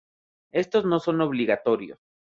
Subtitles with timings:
[0.51, 1.99] Estos no son obligatorios.